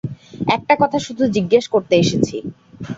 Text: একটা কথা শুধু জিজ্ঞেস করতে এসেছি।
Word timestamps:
একটা 0.47 0.73
কথা 0.79 0.97
শুধু 0.99 1.23
জিজ্ঞেস 1.35 1.65
করতে 1.67 1.93
এসেছি। 1.95 2.37